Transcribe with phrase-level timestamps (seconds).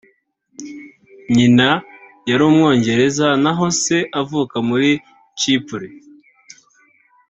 [1.35, 1.69] nyina
[2.29, 4.89] yari Umwongereza naho se avuka muri
[5.39, 5.87] Chypre